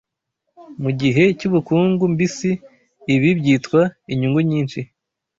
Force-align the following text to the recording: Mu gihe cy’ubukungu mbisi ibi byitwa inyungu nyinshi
Mu 0.81 0.89
gihe 0.99 1.23
cy’ubukungu 1.37 2.03
mbisi 2.13 2.51
ibi 3.15 3.29
byitwa 3.39 3.81
inyungu 4.13 4.39
nyinshi 4.49 4.79